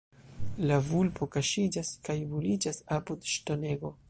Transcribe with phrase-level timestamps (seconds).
[0.71, 3.99] La vulpo kaŝiĝas kaj buliĝas apud ŝtonego.